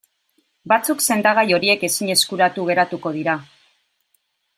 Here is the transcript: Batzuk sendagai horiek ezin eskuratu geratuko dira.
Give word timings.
Batzuk 0.71 1.03
sendagai 1.07 1.45
horiek 1.57 1.85
ezin 1.89 2.09
eskuratu 2.13 2.65
geratuko 2.71 3.13
dira. 3.19 3.37